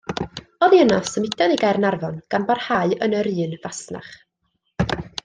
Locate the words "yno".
0.85-0.95